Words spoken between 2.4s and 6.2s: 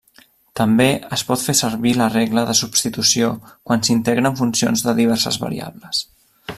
de substitució quan s'integren funcions de diverses variables.